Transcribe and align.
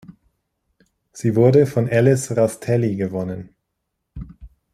Sie 1.11 1.35
wurde 1.35 1.67
von 1.67 1.87
Ellis 1.87 2.35
Rastelli 2.35 2.95
gewonnen. 2.95 3.53